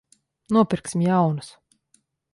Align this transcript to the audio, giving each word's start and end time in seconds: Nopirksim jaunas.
Nopirksim 0.55 1.05
jaunas. 1.09 1.53